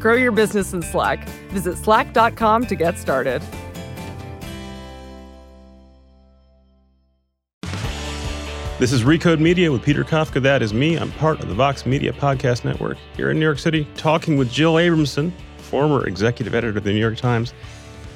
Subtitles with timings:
[0.00, 1.28] Grow your business in Slack.
[1.50, 3.42] Visit slack.com to get started.
[8.80, 10.42] This is Recode Media with Peter Kafka.
[10.42, 10.96] That is me.
[10.96, 14.50] I'm part of the Vox Media Podcast Network here in New York City, talking with
[14.50, 17.52] Jill Abramson, former executive editor of the New York Times.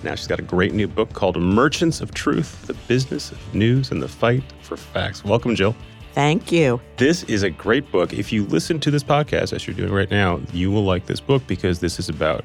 [0.03, 3.91] Now she's got a great new book called Merchants of Truth The Business of News
[3.91, 5.23] and the Fight for Facts.
[5.23, 5.77] Welcome, Jill.
[6.15, 6.81] Thank you.
[6.97, 8.12] This is a great book.
[8.12, 11.19] If you listen to this podcast, as you're doing right now, you will like this
[11.19, 12.45] book because this is about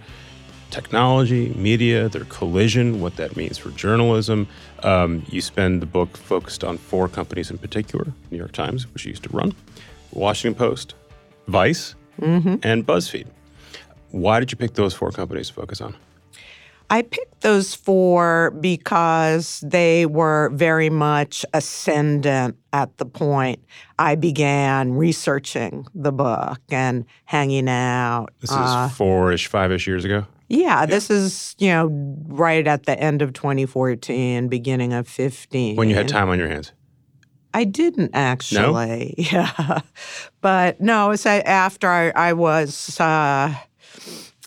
[0.72, 4.48] technology, media, their collision, what that means for journalism.
[4.82, 9.06] Um, you spend the book focused on four companies in particular New York Times, which
[9.06, 9.54] you used to run,
[10.12, 10.96] Washington Post,
[11.48, 11.94] Vice,
[12.64, 13.28] and BuzzFeed.
[14.12, 15.96] Why did you pick those four companies to focus on?
[16.92, 23.60] I picked those four because they were very much ascendant at the point
[24.00, 28.30] I began researching the book and hanging out.
[28.42, 30.26] This Uh, is four ish, five ish years ago.
[30.48, 31.90] yeah, this is, you know,
[32.28, 35.76] right at the end of 2014, beginning of 15.
[35.76, 36.72] When you had time on your hands.
[37.54, 39.16] I didn't actually.
[39.18, 39.24] No?
[39.32, 39.82] Yeah.
[40.42, 43.54] But no, it's after I, I was uh,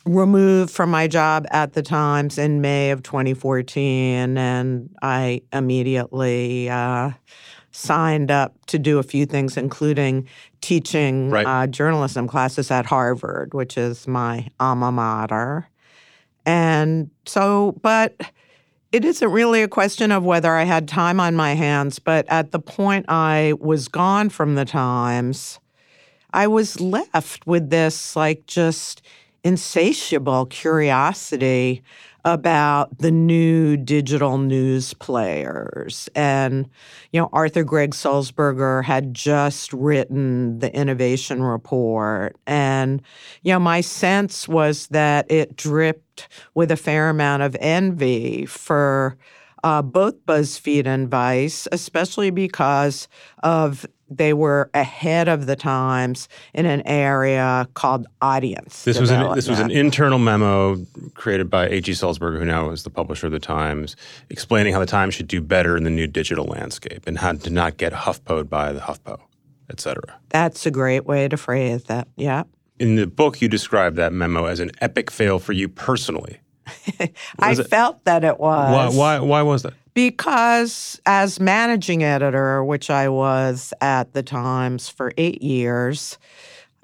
[0.05, 7.11] removed from my job at the Times in May of 2014, and I immediately uh,
[7.71, 10.29] signed up to do a few things, including
[10.61, 11.47] teaching Right.
[11.47, 15.69] uh, journalism classes at Harvard, which is my alma mater.
[16.45, 18.21] And so, but
[18.91, 22.51] it isn't really a question of whether I had time on my hands, but at
[22.51, 25.61] the point I was gone from the Times,
[26.35, 29.03] I was left with this like just
[29.45, 31.83] insatiable curiosity
[32.25, 36.09] about the new digital news players.
[36.15, 36.69] And,
[37.11, 42.37] you know, Arthur Gregg Sulzberger had just written the innovation report.
[42.47, 43.03] And,
[43.43, 49.17] you know, my sense was that it dripped with a fair amount of envy for
[49.65, 53.09] uh, both BuzzFeed and Vice, especially because
[53.43, 53.87] of
[54.17, 58.85] they were ahead of the times in an area called audience.
[58.85, 60.77] This was an, this was an internal memo
[61.15, 61.93] created by A.G.
[61.93, 63.97] Sulzberger, who now is the publisher of the Times,
[64.31, 67.51] explaining how the Times should do better in the new digital landscape and how to
[67.51, 69.21] not get HuffPo'd by the HuffPo,
[69.71, 70.19] et cetera.
[70.29, 72.09] That's a great way to phrase that.
[72.17, 72.45] Yeah.
[72.79, 76.41] In the book, you describe that memo as an epic fail for you personally.
[77.39, 78.95] I felt that it was.
[78.97, 79.75] Why, why, why was that?
[79.95, 86.19] Because as managing editor, which I was at the Times for eight years,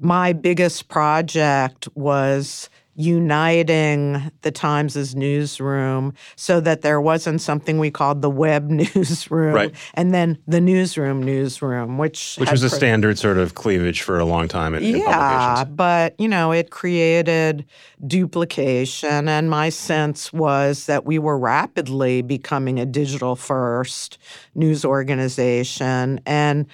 [0.00, 2.68] my biggest project was
[2.98, 9.74] uniting the Times' newsroom so that there wasn't something we called the web newsroom Right.
[9.94, 14.24] and then the newsroom newsroom, which Which was a standard sort of cleavage for a
[14.24, 15.76] long time in, in yeah, publications.
[15.76, 17.64] but you know, it created
[18.06, 24.18] duplication, and my sense was that we were rapidly becoming a digital first
[24.56, 26.66] news organization, and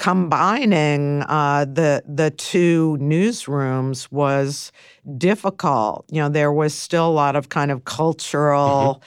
[0.00, 4.72] combining uh, the the two newsrooms was
[5.18, 6.06] difficult.
[6.10, 9.02] You know, there was still a lot of kind of cultural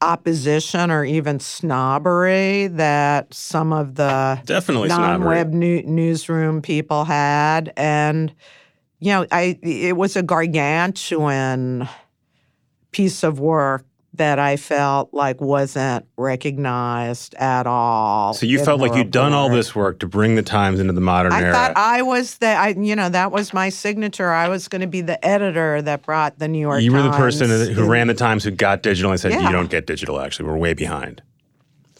[0.00, 7.72] opposition or even snobbery that some of the Definitely non-web new- newsroom people had.
[7.76, 8.34] And
[8.98, 11.88] you know i it was a gargantuan
[12.92, 18.94] piece of work that i felt like wasn't recognized at all So you felt like
[18.94, 21.52] you'd done all this work to bring the Times into the modern I era.
[21.52, 24.30] thought I was the, I, you know, that was my signature.
[24.30, 26.82] I was going to be the editor that brought the New York.
[26.82, 29.46] you were the person who ran the Times who got digital and said, Yeah.
[29.46, 30.20] "You don't get digital.
[30.20, 31.22] Actually, we're way behind."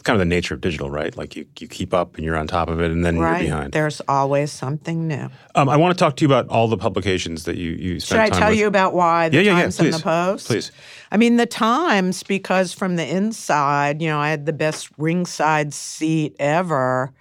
[0.02, 1.16] Kind of the nature of digital, right?
[1.16, 3.43] Like you, you keep up and you're on top of it, and then right.
[3.43, 3.72] you're behind.
[3.72, 5.28] There's always something new.
[5.54, 8.19] Um, I want to talk to you about all the publications that you you Should
[8.19, 8.58] I tell with.
[8.58, 10.00] you about why the Yeah, yeah, yeah, Times and the.
[10.00, 10.46] Post?
[10.46, 10.72] Please.
[11.10, 15.75] I mean, the Times, because from the inside, you know, I had the best ringside
[15.75, 17.12] seat ever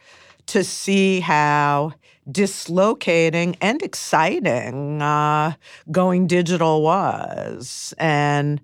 [0.47, 1.93] to see how
[2.29, 5.53] dislocating and exciting uh,
[5.91, 7.93] going digital was.
[7.97, 8.61] And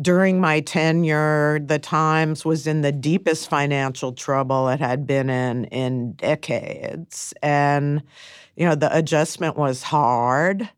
[0.00, 5.64] during my tenure, the Times was in the deepest financial trouble it had been in
[5.66, 7.34] in decades.
[7.42, 8.02] And,
[8.56, 10.68] you know, the adjustment was hard.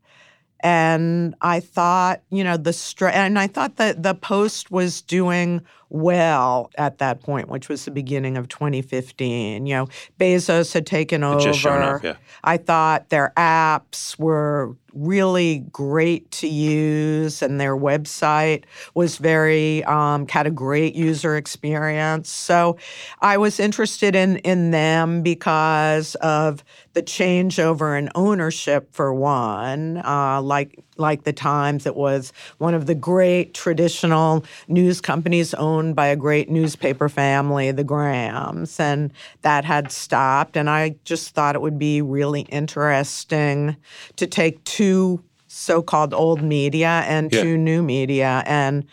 [0.62, 5.62] And I thought, you know, the str- and I thought that the Post was doing
[5.88, 9.66] well at that point, which was the beginning of 2015.
[9.66, 9.88] You know,
[10.18, 11.40] Bezos had taken over.
[11.40, 12.16] just shown up, yeah.
[12.44, 18.64] I thought their apps were really great to use, and their website
[18.94, 22.28] was very um, had a great user experience.
[22.30, 22.76] So
[23.20, 26.64] I was interested in in them because of
[26.94, 29.98] the changeover in ownership, for one.
[30.04, 35.96] Uh, like like the Times, it was one of the great traditional news companies owned
[35.96, 39.10] by a great newspaper family, the Grahams, and
[39.42, 40.56] that had stopped.
[40.56, 43.76] And I just thought it would be really interesting
[44.16, 47.42] to take two so-called old media and Yeah.
[47.42, 48.84] two new media and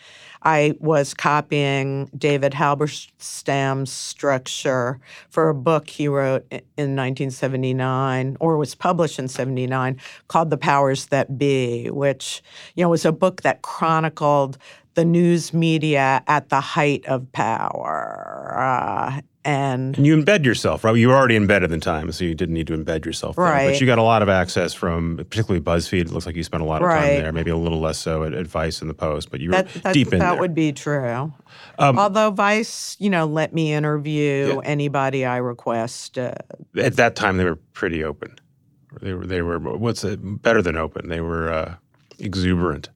[0.42, 5.00] I was copying David Halberstam's structure
[5.30, 9.98] for a book he wrote in 1979, or was published in 79,
[10.28, 12.42] called The Powers That Be, which
[12.74, 14.58] you know was a book that chronicled
[14.94, 18.54] the news media at the height of power.
[18.58, 20.94] Uh, and And you embed yourself, right?
[20.96, 23.36] You were already embedded in time, so you didn't need to embed yourself.
[23.36, 23.46] there.
[23.46, 26.02] But you got a lot of access from, particularly BuzzFeed.
[26.02, 27.16] It looks like you spent a lot of time Right.
[27.20, 27.32] there.
[27.32, 29.68] Maybe a little less so at, at Vice in the Post, but you were that,
[29.82, 30.32] that, deep in that there.
[30.34, 31.32] Um, would be true.
[31.78, 34.60] Although Vice, you know, let me interview Yeah.
[34.64, 36.34] anybody I requested.
[36.76, 38.38] at that time, they were pretty open.
[39.00, 39.26] They were.
[39.26, 39.58] They were.
[39.58, 40.18] What's it?
[40.42, 41.08] Better than open.
[41.08, 41.74] They were uh,
[42.18, 42.88] exuberant.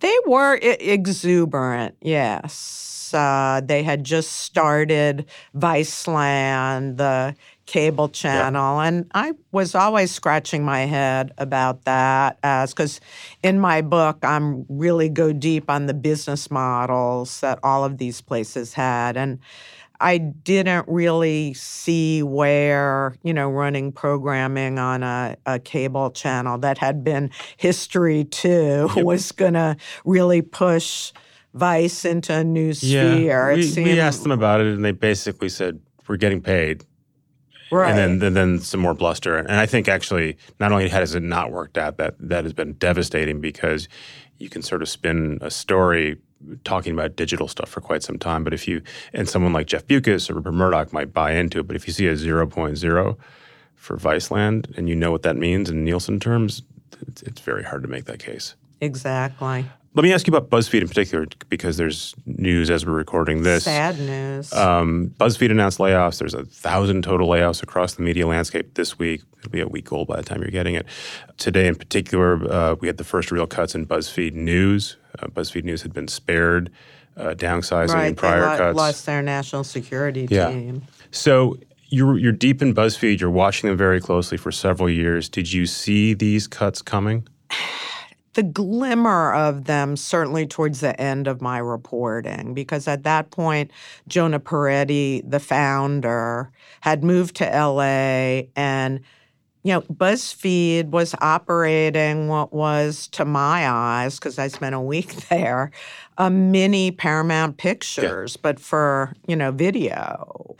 [0.00, 2.94] They were I- exuberant, yes.
[3.14, 5.26] Uh, they had just started
[5.56, 7.34] Viceland, the
[7.66, 13.00] cable channel, and I was always scratching my head about that, as because
[13.42, 18.20] in my book I'm really go deep on the business models that all of these
[18.20, 19.38] places had, and
[20.00, 26.78] I didn't really see where, you know, running programming on a, a cable channel that
[26.78, 31.12] had been history too was going to really push
[31.58, 33.50] Vice into a new sphere.
[33.50, 36.84] It we, seemed, we asked them about it, and they basically said we're getting paid,
[37.70, 37.90] right.
[37.90, 39.36] and then and then some more bluster.
[39.36, 42.74] And I think actually, not only has it not worked out, that that has been
[42.74, 43.88] devastating because
[44.38, 46.16] you can sort of spin a story
[46.64, 48.44] talking about digital stuff for quite some time.
[48.44, 48.82] But if you
[49.12, 51.92] and someone like Jeff Bewkes or Rupert Murdoch might buy into it, but if you
[51.92, 53.16] see a 0.0
[53.74, 56.62] for Viceland and you know what that means in Nielsen terms,
[57.06, 58.54] it's, it's very hard to make that case.
[58.80, 59.66] exactly.
[59.94, 63.64] Let me ask you about BuzzFeed in particular, because there's news as we're recording this.
[63.64, 64.52] Sad news.
[64.52, 66.18] Um, BuzzFeed announced layoffs.
[66.18, 69.22] There's a thousand total layoffs across the media landscape this week.
[69.38, 70.86] It'll be a week old by the time you're getting it.
[71.38, 74.98] Today, in particular, uh, we had the first real cuts in BuzzFeed News.
[75.18, 76.70] Uh, BuzzFeed News had been spared
[77.16, 78.08] uh, downsizing right.
[78.08, 78.76] in prior lo- cuts.
[78.76, 80.50] lost their national security Yeah.
[80.50, 80.82] team.
[81.10, 81.58] So
[81.88, 83.18] you're you're deep in BuzzFeed.
[83.20, 85.28] You're watching them very closely for several years.
[85.28, 87.26] Did you see these cuts coming?
[88.38, 93.68] the glimmer of them certainly towards the end of my reporting because at that point
[94.06, 96.48] jonah peretti the founder
[96.80, 99.00] had moved to la and
[99.64, 105.10] you know buzzfeed was operating what was to my eyes because i spent a week
[105.30, 105.72] there
[106.18, 110.54] a mini paramount pictures but for you know video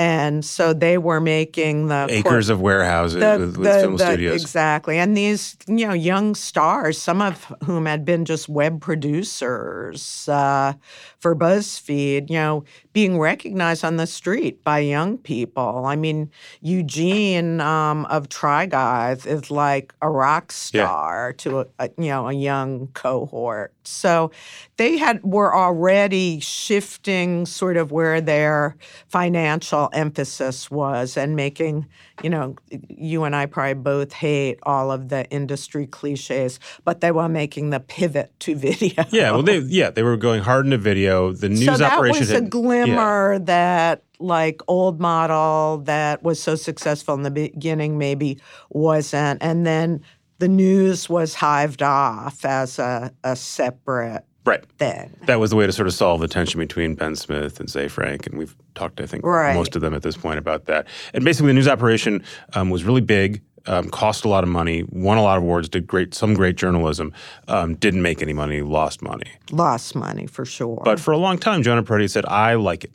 [0.00, 3.96] and so they were making the cor- Acres of warehouses the- with, with the- film
[3.96, 4.40] the- studios.
[4.40, 4.98] Exactly.
[4.98, 10.72] And these, you know, young stars, some of whom had been just web producers uh,
[11.18, 15.84] for BuzzFeed, you know, being recognized on the street by young people.
[15.86, 16.30] I mean,
[16.62, 20.86] Eugene um, of Try Guys is like a rock Yeah.
[20.86, 23.72] star to a, a you know a young cohort.
[23.90, 24.30] So
[24.76, 28.76] they had were already shifting sort of where their
[29.08, 31.86] financial emphasis was and making,
[32.22, 32.56] you know,
[32.88, 37.70] you and I probably both hate all of the industry cliches, but they were making
[37.70, 39.04] the pivot to video.
[39.10, 41.32] yeah, well, they yeah they were going hard into video.
[41.32, 42.48] The news so that operation was a had, yeah.
[42.48, 49.66] glimmer that like old model that was so successful in the beginning maybe wasn't and
[49.66, 50.02] then
[50.40, 54.64] the news was hived off as a, a separate Right.
[54.78, 55.14] thing.
[55.26, 57.88] That was the way to sort of solve the tension between Ben Smith and Ze
[57.88, 59.54] Frank, and we've talked, I think, Right.
[59.54, 60.86] most of them at this point about that.
[61.12, 64.82] And basically, the news operation um, was really big, um, cost a lot of money,
[64.88, 67.12] won a lot of awards, did great, some great journalism,
[67.48, 69.30] um, didn't make any money, lost money.
[69.50, 70.80] Lost money for sure.
[70.84, 72.92] But for a long time, Jonah Peretti said, "I like it.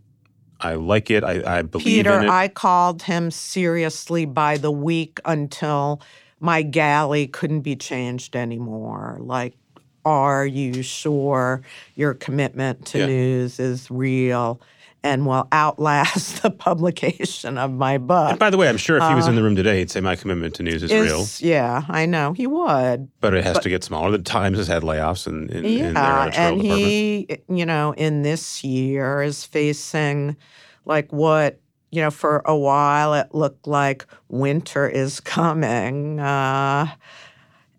[0.60, 1.24] I like it.
[1.24, 6.02] I, I believe Peter, in it." I called him seriously by the week until
[6.39, 9.18] my galley couldn't be changed anymore.
[9.22, 9.54] Like,
[10.04, 11.62] are you sure
[11.96, 13.06] your commitment to Yeah.
[13.08, 14.62] news is real
[15.04, 18.30] and will outlast the publication of my book?
[18.32, 20.01] and by the way, I'm sure if he was in the room today, he'd say,
[20.01, 23.10] "My commitment to news is, real." Uh, Yeah, I know he would.
[23.22, 24.12] But it has to get smaller.
[24.12, 26.92] The Times has had layoffs in, in, in their Yeah, editorial and department.
[26.92, 30.36] he, you know, in this year is facing
[30.86, 31.60] like what
[31.92, 32.12] you know.
[32.12, 36.88] For a while, it looked like winter is coming, uh,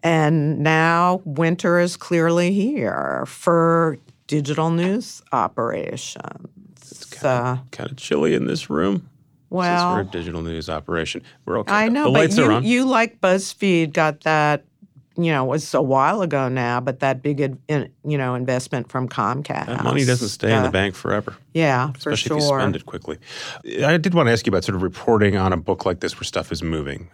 [0.02, 7.16] and now winter is clearly here for digital news operations.
[7.22, 9.08] Uh, kind of chilly in this room.
[9.50, 11.72] well, Since we're a digital news operation, we're okay.
[11.72, 12.64] I know, the but lights you, are on.
[12.64, 14.65] you like BuzzFeed got that,
[15.16, 17.58] you know, it was a while ago now, but that big, in,
[18.04, 19.66] you know, investment from Comcast.
[19.66, 22.37] that money doesn't stay in the Uh, bank forever, Yeah, for especially sure.
[22.38, 23.18] if you spend it quickly.
[23.85, 26.16] I did want to ask you about sort of reporting on a book like this
[26.16, 27.08] where stuff is moving.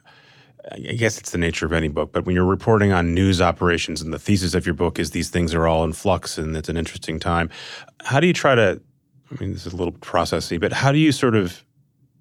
[0.71, 4.01] I guess it's the nature of any book, but when you're reporting on news operations
[4.01, 6.69] and the thesis of your book is these things are all in flux and it's
[6.69, 7.51] an interesting time,
[8.05, 8.81] how do you try to?
[9.31, 11.65] I mean, this is a little processy, but how do you sort of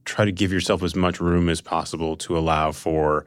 [0.05, 3.25] try to give yourself as much room as possible to allow for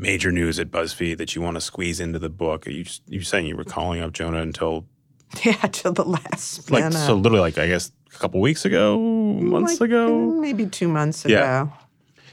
[0.00, 2.66] major news at BuzzFeed that you want to squeeze into the book?
[2.66, 4.86] Are you you saying you were calling up Jonah until
[5.44, 6.98] Yeah, to the last like minute.
[7.06, 10.16] so literally like I guess a couple weeks ago, months Like, ago.
[10.40, 11.34] maybe two months ago.
[11.34, 11.68] Yeah.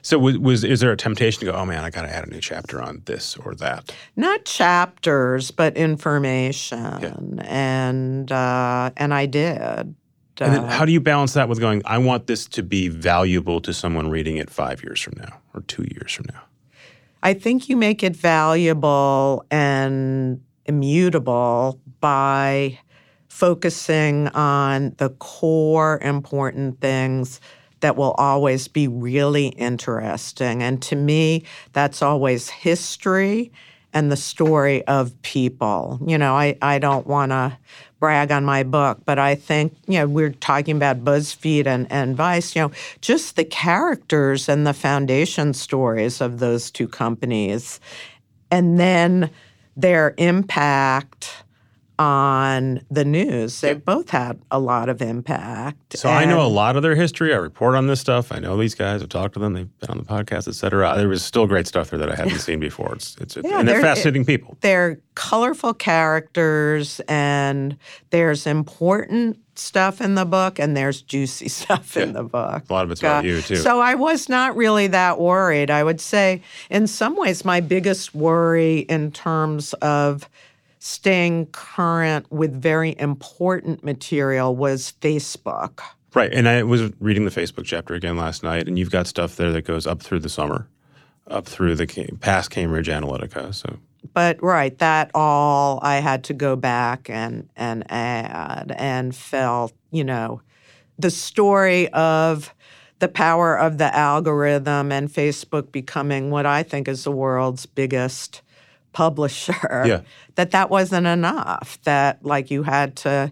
[0.04, 1.52] So was, was is there a temptation to go?
[1.52, 3.94] Oh man, I got to add a new chapter on this or that.
[4.16, 9.58] Not chapters, but information, and uh, and I did.
[9.60, 9.96] And
[10.54, 11.82] then Uh, how do you balance that with going?
[11.86, 15.62] I want this to be valuable to someone reading it five years from now or
[15.62, 16.42] two years from now.
[17.24, 22.80] I think you make it valuable and immutable by
[23.28, 27.40] focusing on the core important things
[27.82, 30.64] that will always be really interesting.
[30.64, 31.44] And to me,
[31.74, 33.52] that's always history
[33.94, 36.00] and the story of people.
[36.06, 37.58] You know, I, I don't want to
[38.00, 42.16] brag on my book, but I think, you know, we're talking about BuzzFeed and, and
[42.16, 47.80] Vice, you know, just the characters and the foundation stories of those two companies,
[48.52, 49.30] and then
[49.76, 51.44] their impact
[52.00, 53.60] on the news.
[53.62, 55.98] They both had a lot of impact.
[55.98, 57.34] So I know a lot of their history.
[57.34, 58.32] I report on this stuff.
[58.32, 59.02] I know these guys.
[59.02, 59.54] I've talked to them.
[59.54, 60.94] They've been on the podcast, et cetera.
[60.96, 62.94] There was still great stuff there that I hadn't seen before.
[62.94, 64.58] It's, it's, Yeah, and they're they're- fascinating people.
[64.62, 67.78] they're colorful characters and
[68.12, 72.64] there's important stuff in the book and there's juicy stuff in the book.
[72.70, 73.56] A lot of it's about Uh, you too.
[73.56, 75.72] So I was not really that worried.
[75.72, 80.30] I would say, in some ways, my biggest worry in terms of
[80.80, 85.82] staying current with very important material was Facebook.
[86.14, 86.34] Right.
[86.34, 89.52] And I was reading the Facebook chapter again last night, and you've got stuff there
[89.52, 90.68] that goes up through the summer,
[91.28, 91.86] up through the
[92.22, 93.54] past Cambridge Analytica.
[93.54, 93.78] So
[94.14, 100.04] But right, that all I had to go back and and add and felt, you
[100.04, 100.42] know,
[100.98, 102.54] the story of
[103.00, 108.42] the power of the algorithm and Facebook becoming what I think is the world's biggest
[108.94, 109.84] publisher.
[109.86, 110.02] Yeah.
[110.36, 111.80] That that wasn't enough.
[111.84, 113.32] That like you had to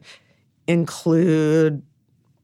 [0.67, 1.83] include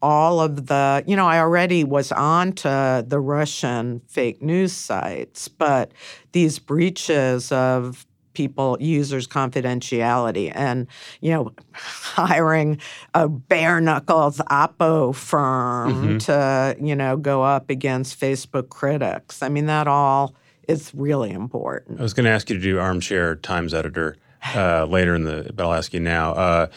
[0.02, 5.48] all of the, you know, I already was on to the Russian fake news sites,
[5.48, 5.92] but
[6.32, 10.88] these breaches of people, users' confidentiality and,
[11.20, 12.80] you know, hiring
[13.14, 16.18] a bare knuckles Oppo firm mm-hmm.
[16.20, 19.44] to, you know, go up against Facebook critics.
[19.44, 20.34] I mean, that all
[20.68, 22.00] is really important.
[22.00, 24.18] I was going to ask you to do armchair Times editor
[24.56, 26.34] uh, later in the, but I'll ask you now.
[26.34, 26.68] Uh,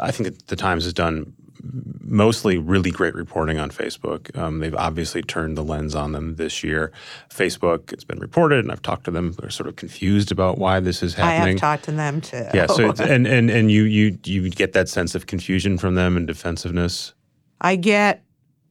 [0.00, 1.32] I think the Times has done
[2.00, 4.36] mostly really great reporting on Facebook.
[4.36, 6.92] Um, they've obviously turned the lens on them this year.
[7.30, 9.32] Facebook, it's been reported, and I've talked to them.
[9.32, 11.42] They're sort of confused about why this is happening.
[11.42, 12.46] I have talked to them too.
[12.52, 12.66] yeah.
[12.66, 16.16] So it's, and and and you you you get that sense of confusion from them
[16.16, 17.14] and defensiveness.
[17.60, 18.22] I get,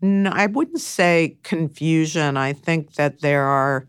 [0.03, 2.37] no, I wouldn't say confusion.
[2.37, 3.87] I think that there are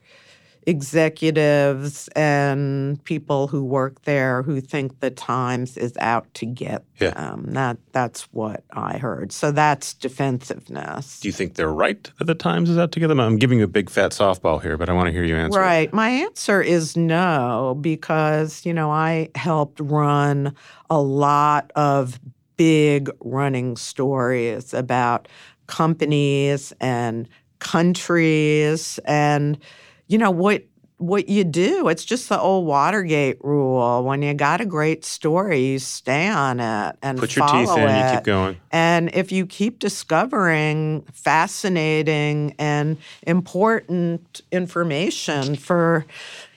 [0.67, 7.11] executives and people who work there who think the Times is out to get Yeah.
[7.11, 7.49] them.
[7.53, 9.33] That that's what I heard.
[9.33, 11.21] So that's defensiveness.
[11.21, 13.21] Do you think they're right that the Times is out to get them?
[13.21, 15.59] I'm giving you a big fat softball here, but I want to hear you answer.
[15.59, 15.63] it.
[15.63, 15.93] Right.
[15.93, 20.55] My answer is no, because, you know, I helped run
[20.89, 22.19] a lot of
[22.57, 25.27] big running stories about
[25.67, 27.29] companies and
[27.59, 29.59] countries and,
[30.07, 30.65] you know, what
[30.99, 31.89] what you do.
[31.89, 34.05] It's just the old Watergate rule.
[34.05, 37.89] When you got a great story, you stay on it and Put your teeth in,
[37.89, 38.57] you keep going.
[38.71, 46.07] And if you keep discovering fascinating and important information for,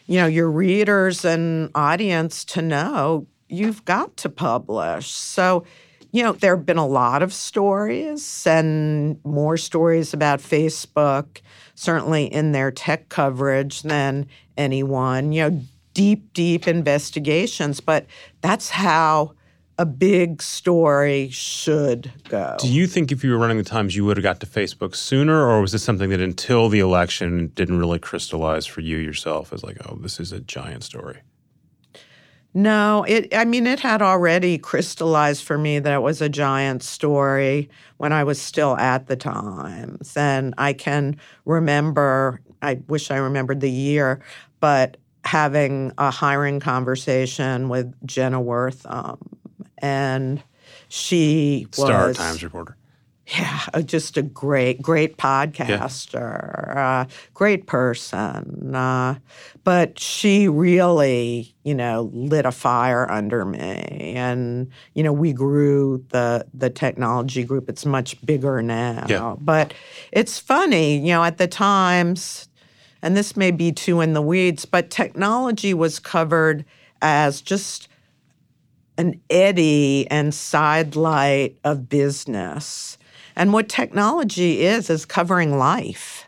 [0.05, 5.07] you know, your readers and audience to know, you've got to publish.
[5.07, 5.65] So,
[6.11, 11.41] you know, there have been a lot of stories and more stories about Facebook,
[11.75, 15.61] certainly in their tech coverage than anyone, you know,
[15.93, 17.79] deep, deep investigations.
[17.79, 18.05] But
[18.41, 19.33] that's how
[19.79, 22.55] a big story should go.
[22.59, 24.95] Do you think if you were running the Times, you would have got to Facebook
[24.95, 29.53] sooner, or was this something that until the election didn't really crystallize for you yourself
[29.53, 31.19] as like, oh, this is a giant story?
[32.57, 36.81] No, it I mean it had already crystallized for me that it was a giant
[36.81, 40.17] story when I was still at the Times.
[40.17, 44.21] And I can remember I wish I remembered the year,
[44.59, 49.19] but having a hiring conversation with Jenna Wortham
[49.77, 50.41] and
[50.89, 52.75] she Star was Star Times reporter.
[53.27, 58.73] Yeah, uh, just a great, great podcaster, uh, great person.
[58.73, 59.19] Uh,
[59.65, 66.05] but she really, you know, lit a fire under me, and you know, we grew
[66.09, 67.67] the the technology group.
[67.67, 69.05] It's much bigger now.
[69.09, 69.35] Yeah.
[69.37, 69.73] But
[70.13, 72.47] it's funny, you know, at the times,
[73.01, 76.63] and this may be too in the weeds, but technology was covered
[77.01, 77.89] as just
[78.97, 82.96] an eddy and sidelight of business.
[83.37, 86.27] And what technology is, is covering life.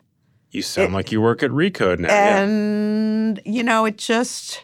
[0.52, 2.08] You sound like you work at Recode now.
[2.08, 2.40] yeah.
[2.40, 4.64] And, you know, it just,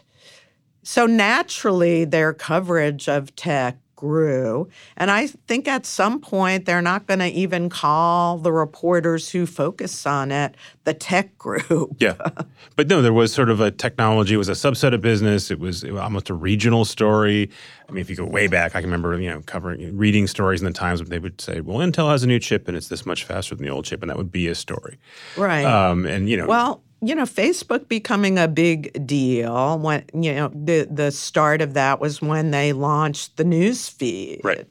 [0.84, 4.68] so naturally their coverage of tech grew.
[4.96, 9.46] And I think at some point they're not going to even call the reporters who
[9.46, 11.96] focus on it the tech group.
[11.98, 12.16] Yeah,
[12.76, 14.34] but no, there was sort of a technology.
[14.34, 15.50] It was a subset of business.
[15.50, 17.50] It was, it was almost a regional story.
[17.88, 20.60] I mean, if you go way back, I can remember you know covering reading stories
[20.60, 21.00] in the Times.
[21.00, 23.54] Where they would say, "Well, Intel has a new chip, and it's this much faster
[23.54, 24.98] than the old chip," and that would be a story.
[25.36, 25.64] Right.
[25.64, 30.48] Um, and you know, Well, you know, Facebook becoming a big deal when you know
[30.48, 34.40] the the start of that was when they launched the news feed.
[34.42, 34.66] Right.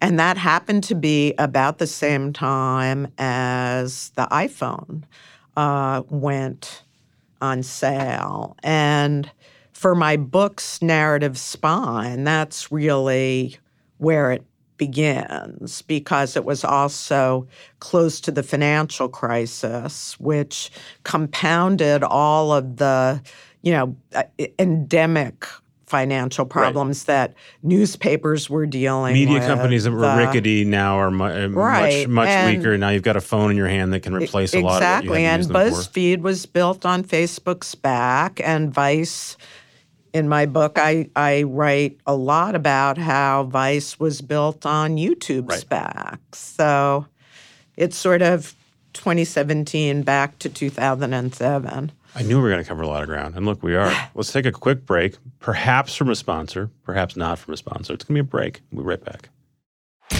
[0.00, 5.02] And that happened to be about the same time as the iPhone
[5.56, 6.84] uh, went
[7.40, 8.56] on sale.
[8.62, 9.28] And
[9.72, 13.58] for my book's narrative spine, that's really
[13.98, 14.44] where it
[14.78, 17.46] begins because it was also
[17.80, 20.70] close to the financial crisis, which
[21.04, 23.20] compounded all of the,
[23.62, 24.22] you know, uh,
[24.58, 25.46] endemic
[25.86, 29.46] financial problems that newspapers were dealing media with.
[29.46, 32.76] companies that were the- rickety now are mu- uh, Right, much much and- weaker.
[32.76, 35.24] Now you've got a phone in your hand that can replace a lot of exactly,
[35.24, 35.76] and to use them for.
[35.80, 39.38] BuzzFeed was built on Facebook's back, and Vice.
[40.18, 45.48] In my book, I, I write a lot about how Vice was built on YouTube's
[45.48, 45.68] Right.
[45.68, 46.18] back.
[46.32, 47.06] So
[47.76, 48.52] it's sort of
[48.94, 51.92] 2017 back to 2007.
[52.16, 53.36] I knew we were going to cover a lot of ground.
[53.36, 53.92] And look, we are.
[54.16, 57.94] Let's take a quick break, perhaps from a sponsor, perhaps not from a sponsor.
[57.94, 58.60] It's going to be a break.
[58.72, 59.28] We'll be right back.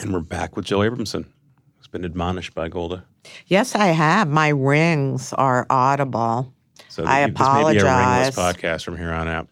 [0.00, 1.26] And we're back with Jill Abramson,
[1.76, 3.04] who's been admonished by Golda.
[3.46, 4.28] Yes, I have.
[4.28, 6.52] My rings are audible.
[6.88, 9.48] So I th- this may be a ringless podcast from here on out.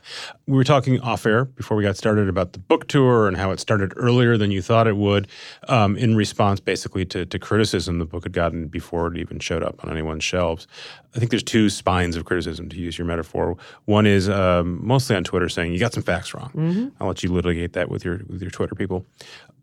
[0.46, 3.50] We were talking off air before we got started about the book tour and how
[3.50, 5.28] it started earlier than you thought it would,
[5.68, 9.62] um, in response basically to, to criticism the book had gotten before it even showed
[9.62, 10.66] up on anyone's shelves.
[11.14, 13.56] I think there's two spines of criticism, to use your metaphor.
[13.87, 16.92] One is um, mostly on Twitter saying you got some facts wrong.
[17.00, 19.04] I'll let you litigate that with your with your Twitter people.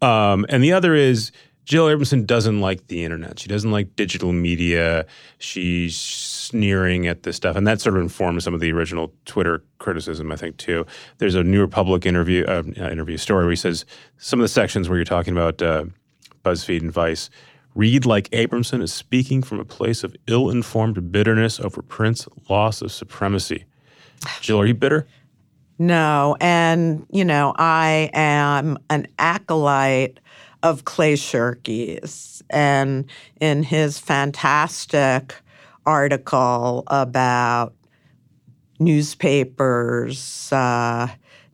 [0.03, 1.31] Um, and the other is
[1.65, 3.39] Jill Abramson doesn't like the internet.
[3.39, 5.05] She doesn't like digital media.
[5.37, 9.63] She's sneering at this stuff, and that sort of informs some of the original Twitter
[9.79, 10.85] criticism, I think, too.
[11.19, 13.85] There's a New Republic interview uh, interview story where he says
[14.17, 15.85] some of the sections where you're talking about uh,
[16.43, 17.29] BuzzFeed and Vice
[17.75, 22.91] read like Abramson is speaking from a place of ill-informed bitterness over Print's loss of
[22.91, 23.65] supremacy.
[24.41, 25.07] Jill, are you bitter?
[25.79, 30.19] No, and you know, I am an acolyte
[30.61, 33.05] of Clay Shirky's, and
[33.41, 35.35] in his fantastic
[35.85, 37.73] article about
[38.79, 41.07] newspapers uh,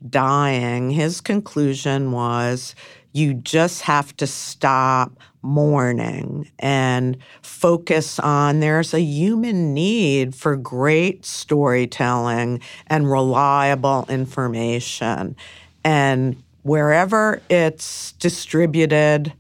[0.10, 2.75] dying, his conclusion was
[3.13, 11.25] you just have to stop mourning and focus on there's a human need for great
[11.25, 15.36] storytelling and reliable information.
[15.84, 19.34] And wherever it's distributed,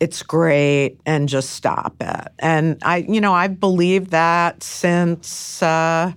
[0.00, 2.28] it's great and just stop it.
[2.38, 6.12] And I, you know, I've believed that since uh,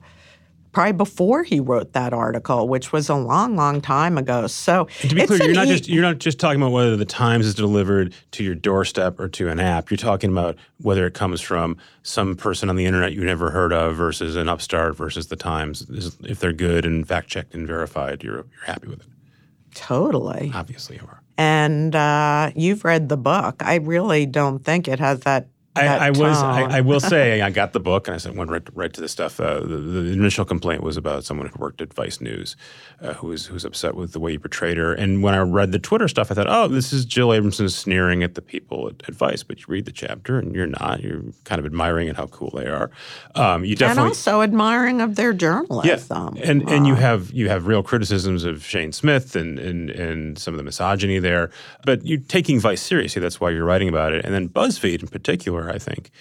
[0.78, 4.46] probably before he wrote that article, which was a long, long time ago.
[4.46, 6.72] So And to be it's clear, you're not e- just you're not just talking about
[6.72, 9.90] whether the Times is delivered to your doorstep or to an app.
[9.90, 13.74] You're talking about whether it comes from some person on the internet you never heard
[13.74, 15.88] of versus an upstart versus the Times.
[16.24, 19.08] If they're good and fact checked and verified, you're you're happy with it.
[19.74, 20.52] totally.
[20.54, 21.24] Obviously, you are.
[21.40, 23.63] And uh, you've read the book.
[23.66, 25.48] I really don't think it has that.
[25.86, 26.38] I, I was.
[26.38, 26.78] I.
[26.78, 29.08] I will say, I got the book and I said, went right, right to the
[29.08, 29.40] stuff.
[29.40, 32.56] Uh, the, the initial complaint was about someone who worked at Vice News,
[33.02, 34.94] uh, who was who was upset with the way you portrayed her.
[34.94, 38.24] And when I read the Twitter stuff, I thought, oh, this is Jill Abramson sneering
[38.24, 39.44] at the people at, at Vice.
[39.44, 41.02] But you read the chapter and you're not.
[41.02, 42.90] You're kind of admiring at how cool they are.
[43.36, 46.36] Um, you and also admiring of their journalism.
[46.36, 49.90] Yeah, and and you Uh, have you have real criticisms of Shane Smith and and
[49.90, 51.50] and some of the misogyny there,
[51.86, 53.22] but you're taking Vice seriously.
[53.22, 54.26] That's why you're writing about it.
[54.26, 56.12] And then BuzzFeed in particular, I think.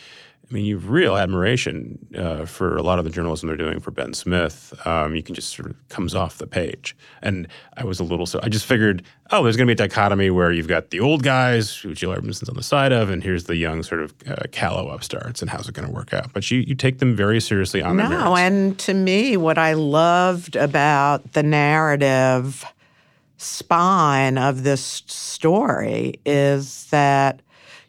[0.48, 3.90] I mean, you've real admiration uh, for a lot of the journalism they're doing for
[3.90, 4.72] Ben Smith.
[4.86, 8.26] Um, you can just sort of comes off the page, and I was a little
[8.26, 11.00] so I just figured, oh, there's going to be a dichotomy where you've got the
[11.00, 14.14] old guys who Jill Abramson's on the side of, and here's the young sort of
[14.28, 16.32] uh, callow upstarts, and how's it going to work out?
[16.32, 18.38] But you you take them very seriously on No, merits.
[18.38, 22.64] and to me, what I loved about the narrative
[23.36, 27.42] spine of this story is that,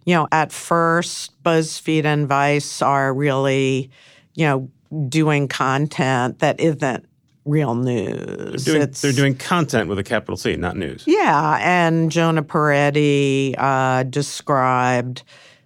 [0.07, 3.91] you know, at first, BuzzFeed and Vice are really,
[4.35, 4.71] you know,
[5.09, 7.05] doing content that isn't
[7.43, 8.63] real news.
[8.63, 11.03] doing, they're doing content with a capital C, not news.
[11.05, 15.23] yeah, and Jonah Peretti uh, described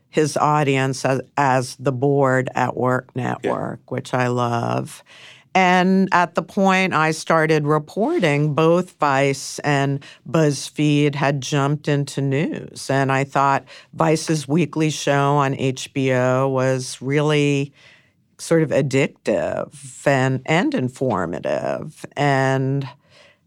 [0.09, 5.03] his audience as, as the Bored at Work Network, which I love.
[5.53, 12.89] And at the point I started reporting, both Vice and BuzzFeed had jumped into news.
[12.89, 17.73] And I thought Vice's weekly show on HBO was really
[18.37, 22.05] sort of addictive and, and informative.
[22.15, 22.87] And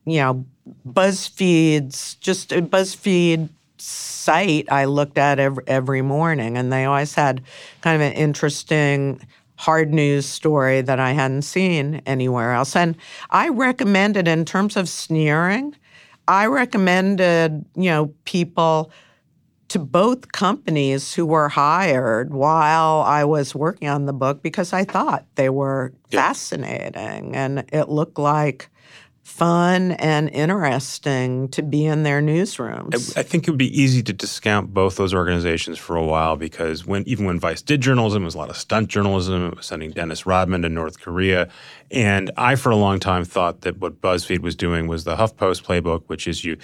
[0.05, 0.45] you know,
[0.87, 7.43] BuzzFeed's just a BuzzFeed site I looked at every, every morning, and they always had
[7.81, 9.21] kind of an interesting
[9.57, 12.75] hard news story that I hadn't seen anywhere else.
[12.75, 12.97] And
[13.31, 15.77] I recommended, in terms of sneering,
[16.27, 18.90] I recommended, you know, people
[19.69, 24.85] to both companies who were hired while I was working on the book because I
[24.85, 28.71] thought they were fascinating and it looked like
[29.25, 33.17] fun and interesting to be in their newsrooms.
[33.17, 36.87] I think it would be easy to discount both those organizations for a while because
[36.87, 39.47] when even when Vice did journalism, it was a lot of stunt journalism.
[39.47, 41.49] It was sending Dennis Rodman to North Korea,
[41.91, 45.65] and I for a long time thought that what BuzzFeed was doing was the HuffPost
[45.65, 46.59] playbook, which is you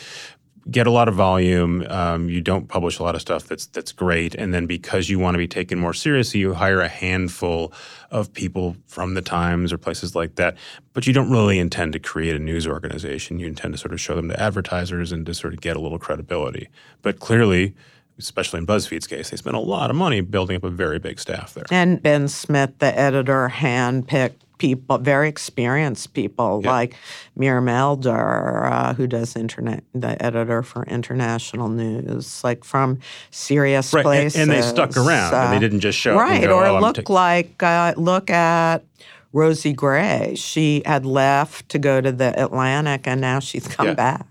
[0.69, 3.93] get a lot of volume, um, you don't publish a lot of stuff that's that's
[3.93, 7.73] great, and then because you want to be taken more seriously, you hire a handful
[8.11, 10.57] of people from the Times or places like that.
[10.93, 13.39] But you don't really intend to create a news organization.
[13.39, 15.81] You intend to sort of show them to advertisers and to sort of get a
[15.81, 16.69] little credibility.
[17.03, 17.75] But clearly,
[18.19, 21.19] especially in BuzzFeed's case, they spent a lot of money building up a very big
[21.21, 21.65] staff there.
[21.71, 26.71] and Ben Smith, the editor, handpicked people, very experienced people Yeah.
[26.71, 26.95] like
[27.35, 32.99] Miriam Elder, uh, who does internet, the editor for international news, like from
[33.33, 34.41] serious Right, and- places.
[34.41, 36.97] and they stuck around, and they didn't just show up Right, go, or "Oh, look
[36.97, 38.85] taking-" like uh, look at.
[39.33, 40.35] Rosie Gray.
[40.37, 43.95] She had left to go to the Atlantic, and now she's come Yeah.
[43.95, 44.27] back.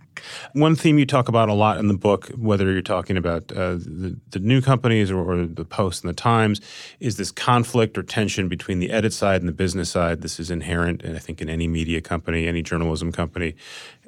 [0.54, 3.76] One theme you talk about a lot in the book, whether you're talking about uh,
[3.76, 6.62] the, the, new companies or, or, the Post and the Times,
[7.00, 10.22] is this conflict or tension between the edit side and the business side.
[10.22, 13.56] This is inherent, and I think, in any media company, any journalism company,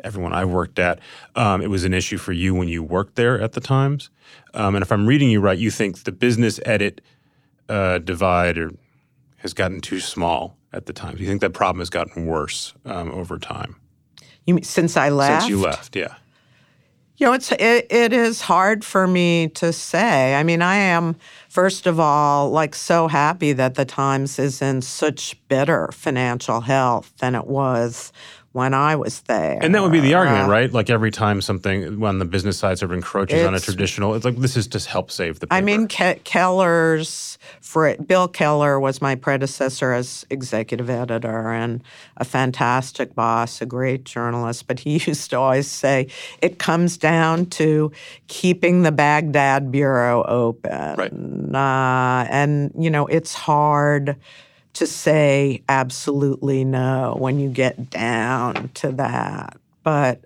[0.03, 0.99] everyone I've worked at.
[1.35, 4.09] Um, it was an issue for you when you worked there at the Times.
[4.53, 7.01] Um, and if I'm reading you right, you think the business edit
[7.69, 8.71] uh, divide or,
[9.37, 11.19] has gotten too small at the Times.
[11.19, 13.75] You think that problem has gotten worse um, over time?
[14.51, 15.43] You mean since I left?
[15.43, 16.15] Since you left, yeah.
[17.15, 20.35] You know, it's it, it is hard for me to say.
[20.35, 21.15] I mean, I am
[21.47, 27.13] first of all like so happy that the Times is in such better financial health
[27.19, 28.11] than it was
[28.53, 29.59] when I was there.
[29.61, 30.71] And that would be the argument, uh, right?
[30.71, 34.25] Like every time something on the business side sort of encroaches on a traditional, it's
[34.25, 35.55] like this is just help save the paper.
[35.55, 41.81] I mean, Ke- Keller's, for Bill Keller was my predecessor as executive editor and
[42.17, 44.67] a fantastic boss, a great journalist.
[44.67, 46.07] But he used to always say
[46.41, 47.91] it comes down to
[48.27, 50.95] keeping the Baghdad bureau open.
[50.97, 51.13] Right.
[51.13, 54.17] Uh, and, you know, it's hard
[54.73, 59.57] to say absolutely no when you get down to that.
[59.83, 60.21] But,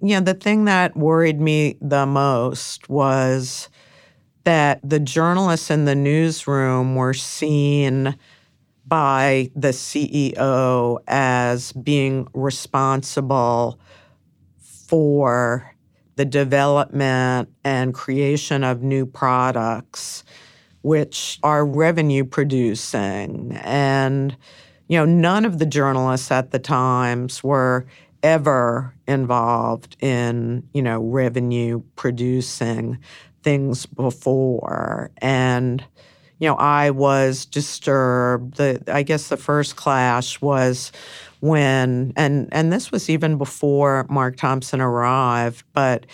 [0.00, 3.68] you know, the thing that worried me the most was
[4.44, 8.16] that the journalists in the newsroom were seen
[8.86, 13.78] by the CEO as being responsible
[14.58, 15.74] for
[16.16, 20.24] the development and creation of new products
[20.82, 23.52] which are revenue producing.
[23.62, 24.36] And,
[24.88, 27.86] you know, none of the journalists at the Times were
[28.22, 32.98] ever involved in, you know, revenue producing
[33.42, 35.10] things before.
[35.18, 35.84] And,
[36.38, 38.56] you know, I was disturbed.
[38.56, 40.92] The I guess the first clash was
[41.40, 46.06] when and and this was even before Mark Thompson arrived, but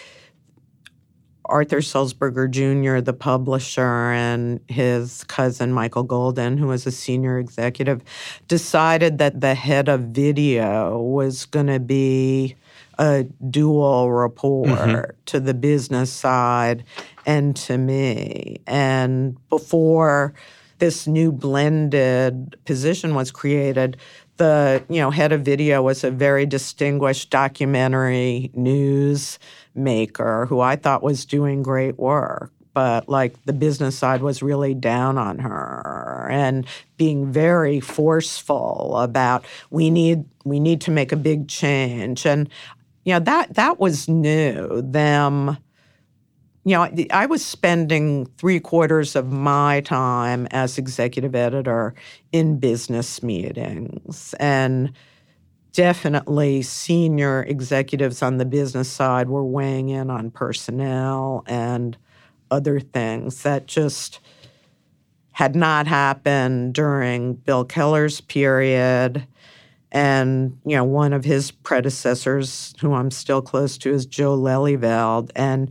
[1.49, 8.03] Arthur Sulzberger Jr., the publisher, and his cousin Michael Golden, who was a senior executive,
[8.47, 12.57] decided that the head of video was going to be
[12.99, 15.11] a dual report mm-hmm.
[15.27, 16.85] to the business side
[17.25, 18.59] and to me.
[18.67, 20.35] And before
[20.79, 23.97] this new blended position was created,
[24.39, 29.39] the you know head of video was a very distinguished documentary news
[29.79, 32.53] maker who I thought was doing great work.
[32.75, 39.45] But like the business side was really down on her and being very forceful about
[39.71, 42.25] we need we need to make a big change.
[42.25, 42.49] And
[43.05, 44.83] you know that that was new.
[44.83, 45.59] Them
[46.69, 51.95] you know, I was spending three quarters of my time as executive editor
[52.31, 54.35] in business meetings.
[54.39, 54.93] And
[55.73, 61.97] definitely senior executives on the business side were weighing in on personnel and
[62.51, 64.21] other things that just
[65.33, 69.27] had not happened during Bill Keller's period.
[69.93, 75.31] And, you know, one of his predecessors, who I'm still close to, is Joe Lelyveld.
[75.37, 75.71] And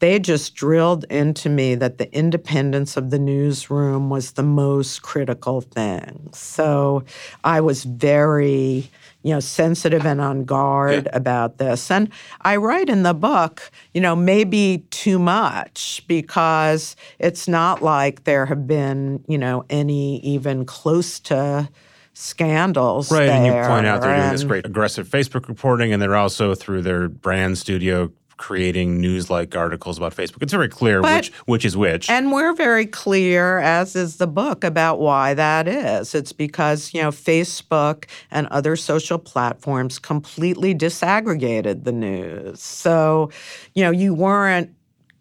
[0.00, 5.60] they just drilled into me that the independence of the newsroom was the most critical
[5.60, 6.28] thing.
[6.32, 7.04] So
[7.44, 8.90] I was very
[9.24, 11.16] you know, sensitive and on guard yeah.
[11.16, 11.90] about this.
[11.90, 12.10] And
[12.42, 18.46] I write in the book, you know, maybe too much because it's not like there
[18.46, 21.68] have been, you know, any even close to
[22.12, 23.10] scandals.
[23.10, 23.34] Right, there.
[23.34, 26.82] and you point out they're doing this great aggressive Facebook reporting, and they're also through
[26.82, 30.42] their brand studio creating news-like articles about Facebook.
[30.42, 32.10] It's very clear but, which which is which.
[32.10, 36.14] And we're very clear, as is the book, about why that is.
[36.14, 42.60] It's because, you know, Facebook and other social platforms completely disaggregated the news.
[42.60, 43.30] So,
[43.74, 44.74] you know, you weren't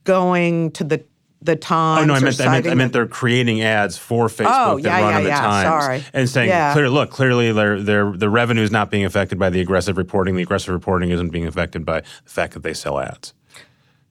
[0.03, 1.03] going to the
[1.45, 2.03] the Times.
[2.03, 4.79] Oh no, I meant I meant, I meant they're creating ads for oh, Facebook oh,
[4.79, 6.03] that run yeah, on the yeah, Times sorry.
[6.13, 6.73] and saying, yeah.
[6.73, 10.35] clear, look, clearly their their the revenue is not being affected by the aggressive reporting.
[10.35, 13.33] The aggressive reporting isn't being affected by the fact that they sell ads.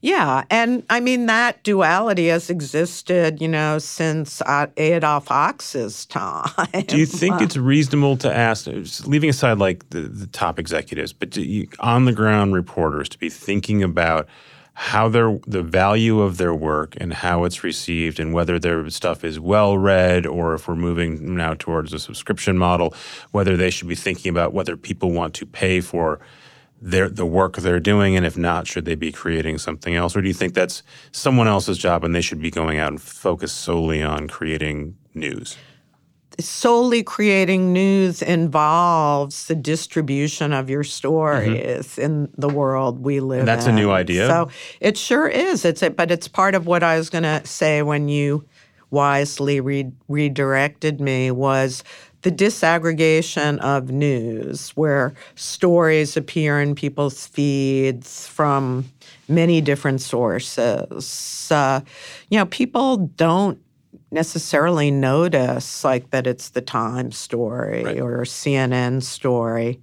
[0.03, 6.51] Yeah, and I mean that duality has existed, you know, since uh, Adolf Ochs's time.
[6.88, 8.66] Do you think it's reasonable to ask,
[9.07, 13.31] leaving aside like the, the top executives, but you, on the ground reporters to be
[13.31, 14.27] thinking about
[14.75, 19.23] how their the value of their work and how it's received and whether their stuff
[19.23, 22.95] is well read or if we're moving now towards a subscription model
[23.33, 26.21] whether they should be thinking about whether people want to pay for
[26.81, 30.17] their the work they're doing and if not should they be creating something else?
[30.17, 30.83] Or do you think that's
[31.13, 35.57] someone else's job and they should be going out and focus solely on creating news
[36.40, 43.49] solely creating news involves the distribution of your stories in the world we live Mm-hmm.
[43.49, 44.27] And that's a new idea?
[44.27, 44.49] So
[44.81, 45.64] it sure is.
[45.64, 48.45] It's a, but it's part of what I was going to say when you
[48.90, 51.83] wisely re- redirected me was
[52.23, 58.85] the disaggregation of news where stories appear in people's feeds from
[59.29, 61.49] many different sources.
[61.51, 61.81] Uh,
[62.29, 63.59] you know, people don't
[64.12, 69.81] necessarily notice like that it's the Times story or CNN story.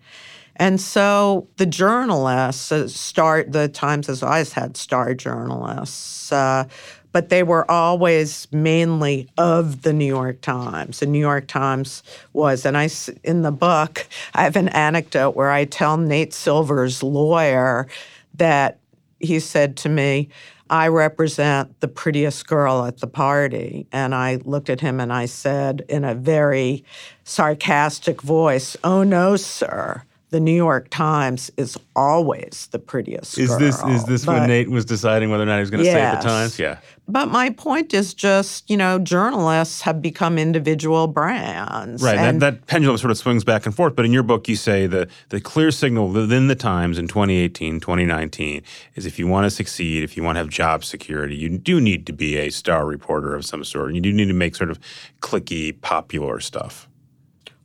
[0.56, 6.66] And so the journalists uh, start the Times has always had star journalists, uh,
[7.12, 11.00] but they were always mainly of the New York Times.
[11.00, 12.90] The New York Times was, and I
[13.24, 17.88] in the book I have an anecdote where I tell Nate Silver's lawyer
[18.36, 18.80] that
[19.20, 20.30] he said to me,
[20.70, 23.88] I represent the prettiest girl at the party.
[23.92, 26.84] And I looked at him and I said in a very
[27.24, 30.04] sarcastic voice, Oh, no, sir.
[30.32, 33.60] The New York Times is always the prettiest Is girl.
[33.60, 35.90] this is this But- when Nate was deciding whether or not he was going to
[35.92, 36.60] say at the Times?
[36.60, 36.78] Yeah.
[37.08, 42.04] But my point is just, you know, journalists have become individual brands.
[42.04, 42.20] Right.
[42.20, 43.96] And that, that pendulum sort of swings back and forth.
[43.96, 47.80] But in your book, you say the, the clear signal within the Times in 2018,
[47.80, 48.62] 2019
[48.94, 51.82] is if you want to succeed, if you want to have job security, you do
[51.82, 53.88] need to be a star reporter of some sort.
[53.88, 54.80] And you do need to make sort of
[55.22, 56.89] clicky, popular stuff.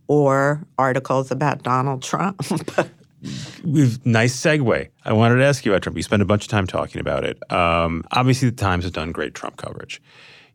[0.07, 2.43] Or articles about Donald Trump.
[3.65, 4.89] We've nice segue.
[5.05, 5.97] I wanted to ask you about Trump.
[5.97, 7.39] You spent a bunch of time talking about it.
[7.51, 10.03] Um, obviously, the Times has done great Trump coverage.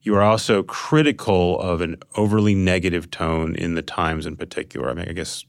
[0.01, 4.89] You are also critical of an overly negative tone in the Times, in particular.
[4.89, 5.45] I mean, I guess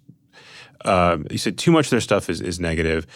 [0.84, 3.06] um, you said too much of their stuff is, is negative.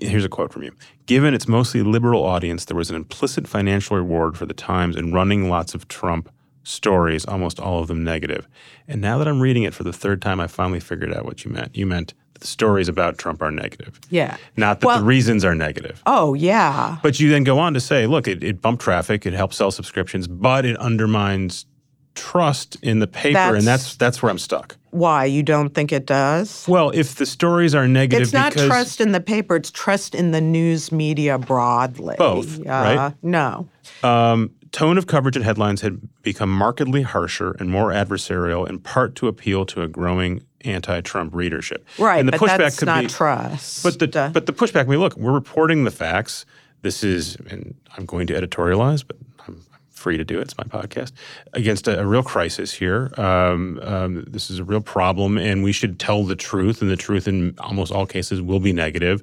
[0.00, 0.72] Here's a quote from you.
[1.06, 5.12] Given its mostly liberal audience, there was an implicit financial reward for the Times in
[5.12, 6.30] running lots of Trump
[6.64, 8.46] stories, almost all of them negative.
[8.86, 11.44] And now that I'm reading it for the third time, I finally figured out what
[11.44, 11.76] you meant.
[11.76, 13.98] You meant the stories about Trump are negative.
[14.10, 14.36] Yeah.
[14.56, 16.02] Not that Well- the reasons are negative.
[16.06, 16.98] oh, yeah.
[17.02, 19.70] But you then go on to say, look, it, it bumped traffic, it helps sell
[19.70, 21.66] subscriptions, but it undermines
[22.14, 24.76] trust in the paper, and That's- that's that's where I'm stuck.
[24.90, 25.24] Why?
[25.26, 26.64] You don't think it does?
[26.66, 30.30] Well, if the stories are negative It's not trust in the paper, it's trust in
[30.32, 32.16] the news media broadly.
[32.18, 33.14] Both, Uh, right?
[33.22, 33.68] No.
[34.02, 39.14] um, tone of coverage and headlines had become markedly harsher and more adversarial, in part
[39.16, 41.86] to appeal to a growing anti-Trump readership.
[41.98, 43.82] Right, and the but pushback that's could not be, trust.
[43.82, 46.44] But the Uh, but the pushback can be, look, we're reporting the facts.
[46.82, 50.42] This is, and I'm going to editorialize, but I'm free to do it.
[50.42, 51.12] It's my podcast
[51.52, 53.10] against a, a real crisis here.
[53.16, 56.82] Um, um, this is a real problem, and we should tell the truth.
[56.82, 59.22] And the truth, in almost all cases, will be negative.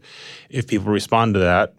[0.50, 1.76] If people respond to that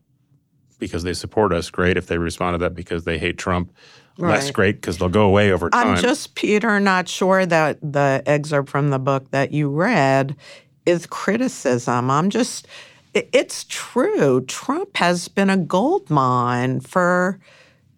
[0.78, 1.96] because they support us, great.
[1.96, 3.72] If they respond to that because they hate Trump,
[4.18, 5.88] less great because they'll go away over time.
[5.88, 10.36] I'm just, Peter, not sure that the excerpt from the book that you read
[10.86, 12.10] is criticism.
[12.10, 12.66] I'm just,
[13.14, 14.42] it's true.
[14.46, 17.38] Trump has been a gold mine for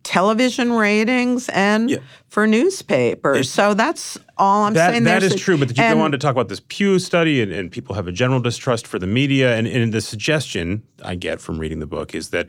[0.09, 3.51] television ratings and for newspapers.
[3.51, 5.05] so that's all I'm that, saying.
[5.05, 6.63] that There's is a- true, but did you and- go on to talk about this
[6.69, 9.55] Pew study and, and people have a general distrust for the media?
[9.55, 12.47] And, and the suggestion I get from reading the book is that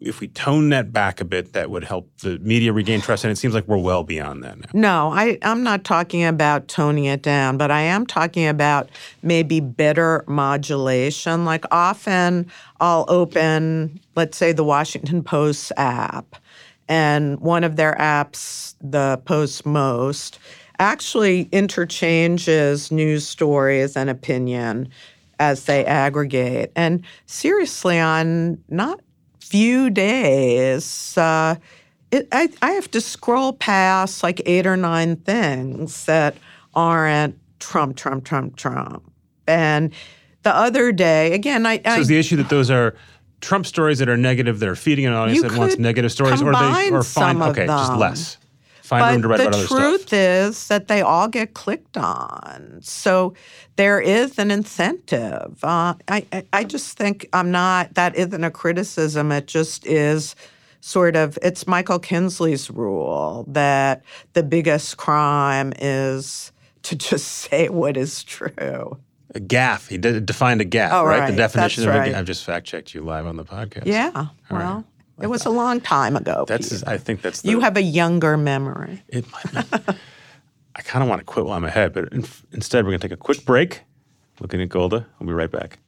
[0.00, 3.24] if we tone that back a bit, that would help the media regain trust.
[3.24, 4.66] And it seems like we're well beyond that now.
[4.72, 8.88] No, I, I'm not talking about toning it down, but I am talking about
[9.22, 11.44] maybe better modulation.
[11.44, 12.46] Like often
[12.80, 16.36] I'll open, let's say, the Washington Post app,
[16.88, 20.38] and one of their apps, the Post Most,
[20.78, 24.88] actually interchanges news stories and opinion
[25.38, 26.72] as they aggregate.
[26.74, 29.00] And seriously, on not
[29.40, 31.56] few days, uh,
[32.10, 36.36] it, I, I have to scroll past like eight or nine things that
[36.74, 39.02] aren't Trump, Trump, Trump, Trump.
[39.46, 39.92] And
[40.42, 42.94] the other day, again, I, So I is the issue that those are
[43.40, 46.42] Trump stories that are negative, that are feeding an audience You that wants negative stories,
[46.42, 48.38] or they or find okay, just less.
[48.88, 50.12] Find room to write the about other truth stuff.
[50.14, 52.78] is that they all get clicked on.
[52.80, 53.34] So
[53.76, 55.62] there is an incentive.
[55.62, 59.30] Uh, I, I, I just think I'm not, that isn't a criticism.
[59.30, 60.34] It just is
[60.80, 66.50] sort of, it's Michael Kinsley's rule that the biggest crime is
[66.84, 68.96] to just say what is true.
[69.34, 69.88] A gaffe.
[69.88, 71.20] He did, defined a gaffe, Oh, right?
[71.20, 71.30] right.
[71.30, 72.18] The definition That's of a gaffe.
[72.18, 73.86] I've just fact checked you live on the podcast.
[73.86, 74.28] Yeah.
[74.50, 74.84] Well,
[75.20, 76.44] it was a long time ago.
[76.48, 76.70] That's.
[76.80, 76.88] Peter.
[76.90, 77.42] I think that's.
[77.42, 79.02] The, you have a younger memory.
[79.08, 79.92] It might be.
[80.76, 83.08] I kind of want to quit while I'm ahead, but in, instead we're going to
[83.08, 83.82] take a quick break.
[84.40, 85.80] Looking at Golda, I'll be right back.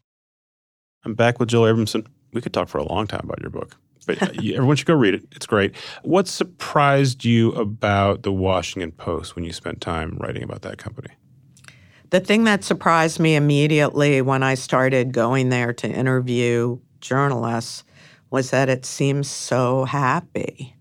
[1.04, 2.06] I'm back with Jill Abramson.
[2.32, 3.76] We could talk for a long time about your book.
[4.06, 5.22] but uh, everyone should go read it.
[5.32, 5.74] It's great.
[6.02, 11.08] What surprised you about the Washington Post when you spent time writing about that company?
[12.10, 17.84] The thing that surprised me immediately when I started going there to interview journalists
[18.30, 20.74] was that it seems so happy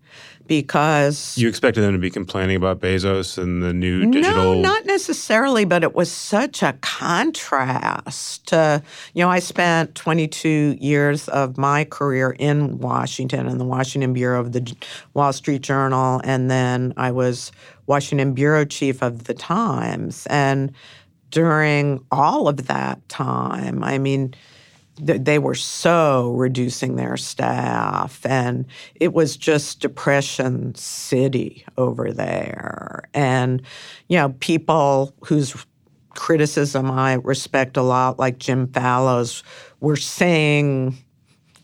[0.50, 4.54] because you expected them to be complaining about Bezos and the new digital.
[4.54, 8.48] No, not necessarily, but it was such a contrast.
[8.48, 8.82] To,
[9.14, 14.40] you know, I spent 22 years of my career in Washington in the Washington bureau
[14.40, 14.76] of the
[15.14, 17.52] Wall Street Journal, and then I was
[17.86, 20.26] Washington bureau chief of the Times.
[20.30, 20.72] And
[21.30, 24.34] during all of that time, I mean,
[25.02, 33.62] they were so reducing their staff and it was just depression city over there and
[34.08, 35.64] you know people whose
[36.10, 39.42] criticism i respect a lot like jim fallows
[39.80, 40.94] were saying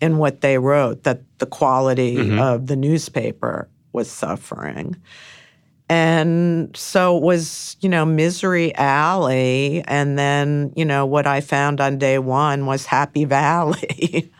[0.00, 2.38] in what they wrote that the quality mm-hmm.
[2.38, 4.96] of the newspaper was suffering
[5.88, 9.84] and so it was, you know, Misery Alley.
[9.86, 14.32] And then, you know, what I found on day one was Happy Valley.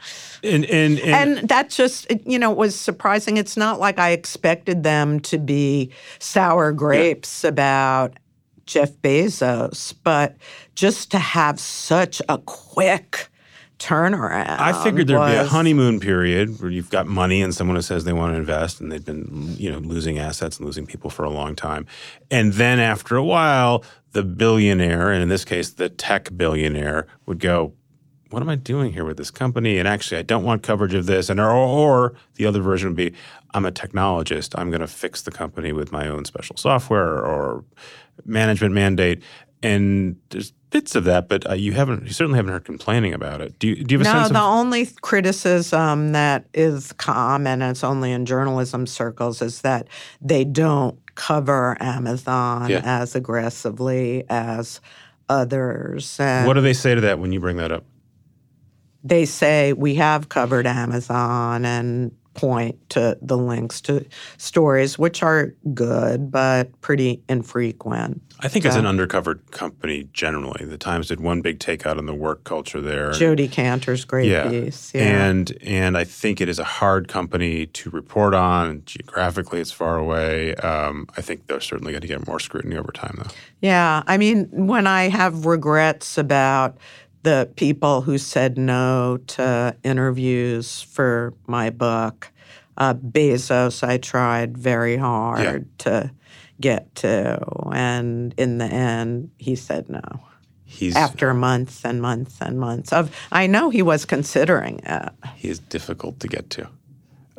[0.42, 3.36] and, and, and, and, that just, you know, was surprising.
[3.36, 7.50] It's not like I expected them to be sour grapes yeah.
[7.50, 8.14] about
[8.66, 10.36] Jeff Bezos, but
[10.74, 13.28] just to have such a quick,
[13.78, 14.46] turnaround.
[14.58, 17.82] I figured there'd was, be a honeymoon period where you've got money and someone who
[17.82, 21.10] says they want to invest and they've been, you know, losing assets and losing people
[21.10, 21.86] for a long time.
[22.30, 27.38] And then after a while, the billionaire, and in this case, the tech billionaire, would
[27.38, 27.74] go,
[28.30, 29.78] what am I doing here with this company?
[29.78, 31.28] And actually, I don't want coverage of this.
[31.28, 33.12] And or, or the other version would be,
[33.54, 34.58] I'm a technologist.
[34.58, 37.64] I'm going to fix the company with my own special software or
[38.24, 39.22] management mandate.
[39.66, 42.04] And there's bits of that, but uh, you haven't.
[42.04, 43.58] You certainly haven't heard complaining about it.
[43.58, 43.82] Do you?
[43.82, 44.32] Do you have a no, sense?
[44.32, 49.88] No, the only criticism that is common, and it's only in journalism circles, is that
[50.20, 52.82] they don't cover Amazon yeah.
[52.84, 54.80] as aggressively as
[55.28, 56.20] others.
[56.20, 57.84] And what do they say to that when you bring that up?
[59.02, 64.06] They say we have covered Amazon and point to the links to
[64.36, 68.22] stories, which are good but pretty infrequent.
[68.40, 68.68] I think so.
[68.68, 72.82] as an undercover company generally, the Times did one big takeout on the work culture
[72.82, 73.10] there.
[73.12, 74.48] Jodi Kantor's great yeah.
[74.48, 74.92] piece.
[74.94, 75.26] Yeah.
[75.26, 78.82] And and I think it is a hard company to report on.
[78.84, 80.54] Geographically, it's far away.
[80.56, 83.30] Um, I think they're certainly going to get more scrutiny over time, though.
[83.62, 84.02] Yeah.
[84.06, 86.76] I mean, when I have regrets about
[87.26, 92.30] the people who said no to interviews for my book.
[92.76, 95.58] Uh, Bezos, I tried very hard yeah.
[95.78, 96.10] to
[96.60, 100.20] get to, and in the end, he said no.
[100.64, 103.12] He's after months and months and months of.
[103.32, 105.12] I know he was considering it.
[105.34, 106.68] He is difficult to get to.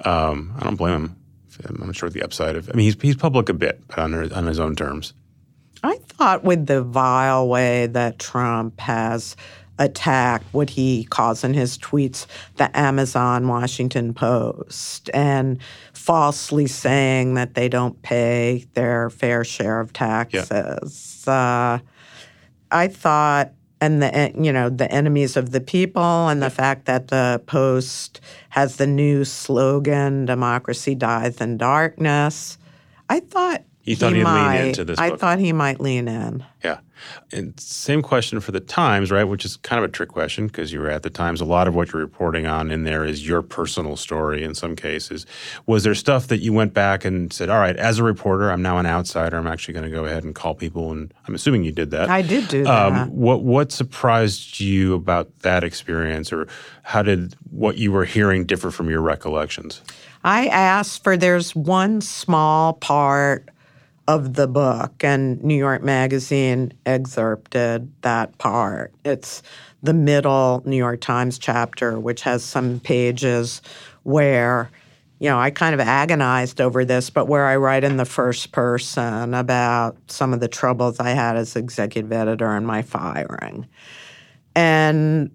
[0.03, 1.15] Um, I don't blame him.
[1.63, 2.69] I'm not sure the upside of.
[2.69, 5.13] I mean, he's he's public a bit, but on on his own terms.
[5.81, 9.37] I thought with the vile way that Trump has
[9.79, 12.25] attack what he calls in his tweets
[12.55, 15.59] the Amazon Washington Post and
[15.93, 21.23] falsely saying that they don't pay their fair share of taxes.
[21.27, 21.33] Yeah.
[21.33, 21.79] Uh,
[22.71, 27.09] I thought and the you know the enemies of the people and the fact that
[27.09, 28.19] the post
[28.49, 32.57] has the new slogan democracy dies in darkness
[33.09, 35.19] i thought he thought he would lean into this i book.
[35.19, 36.79] thought he might lean in yeah
[37.31, 39.23] and same question for the Times, right?
[39.23, 41.41] Which is kind of a trick question because you were at the Times.
[41.41, 44.75] A lot of what you're reporting on in there is your personal story in some
[44.75, 45.25] cases.
[45.65, 48.61] Was there stuff that you went back and said, all right, as a reporter, I'm
[48.61, 49.37] now an outsider.
[49.37, 50.91] I'm actually going to go ahead and call people?
[50.91, 52.09] And I'm assuming you did that.
[52.09, 53.09] I did do um, that.
[53.09, 56.47] What, what surprised you about that experience, or
[56.83, 59.81] how did what you were hearing differ from your recollections?
[60.23, 63.47] I asked for there's one small part
[64.07, 68.93] of the book, and New York Magazine excerpted that part.
[69.03, 69.43] It's
[69.83, 73.61] the middle New York Times chapter, which has some pages
[74.03, 74.69] where,
[75.19, 78.51] you know, I kind of agonized over this, but where I write in the first
[78.53, 83.67] person about some of the troubles I had as executive editor and my firing.
[84.55, 85.31] And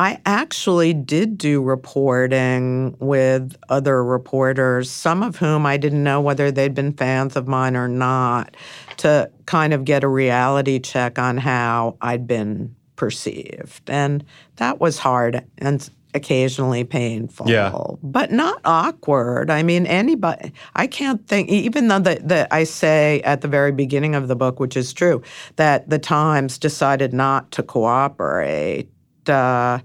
[0.00, 6.50] I actually did do reporting with other reporters, some of whom I didn't know whether
[6.50, 8.56] they'd been fans of mine or not,
[8.96, 13.90] to kind of get a reality check on how I'd been perceived.
[13.90, 14.24] And
[14.56, 17.70] that was hard and occasionally painful, yeah.
[18.02, 19.50] but not awkward.
[19.50, 23.70] I mean, anybody, I can't think, even though that the, I say at the very
[23.70, 25.20] beginning of the book, which is true,
[25.56, 28.88] that the Times decided not to cooperate.
[29.30, 29.80] Uh,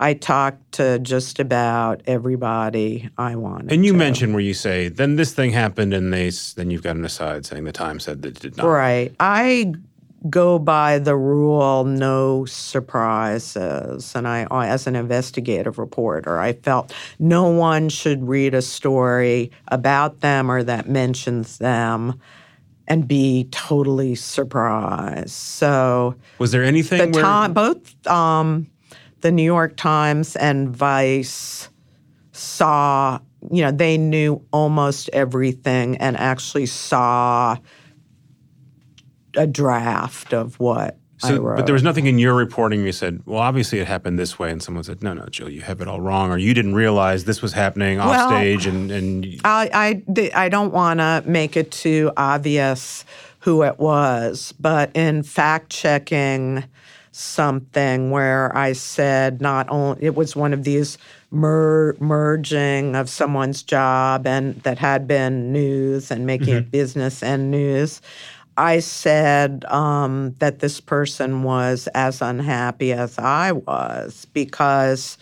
[0.00, 3.72] I talked to just about everybody I wanted.
[3.72, 3.98] And you to.
[3.98, 7.46] mentioned where you say, then this thing happened, and they then you've got an aside
[7.46, 8.66] saying the Times said that it did not.
[8.66, 9.14] Right.
[9.20, 9.72] I
[10.28, 14.14] go by the rule no surprises.
[14.14, 20.20] And I, as an investigative reporter, I felt no one should read a story about
[20.20, 22.20] them or that mentions them
[22.88, 25.30] and be totally surprised.
[25.30, 28.66] So Was there anything the where time, both um,
[29.22, 31.68] the New York Times and Vice
[32.32, 33.18] saw,
[33.50, 37.56] you know, they knew almost everything and actually saw
[39.36, 42.84] a draft of what I So, but there was nothing in your reporting.
[42.84, 45.60] You said, "Well, obviously it happened this way," and someone said, "No, no, Jill, you
[45.60, 48.90] have it all wrong," or you didn't realize this was happening off Well, stage, and
[48.90, 53.04] and I, I, I don't want to make it too obvious
[53.40, 56.64] who it was, but in fact checking
[57.12, 60.98] something where I said not only it was one of these
[61.30, 67.50] mer- merging of someone's job and that had been news and making it business and
[67.50, 68.00] news.
[68.56, 75.16] I said um, that this person was as unhappy as I was because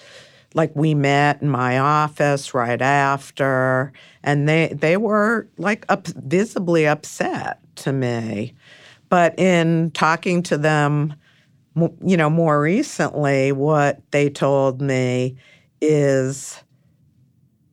[0.54, 6.86] like we met in my office right after and they they were like up, visibly
[6.86, 8.54] upset to me
[9.08, 11.14] but in talking to them
[11.76, 15.36] you know more recently what they told me
[15.80, 16.62] is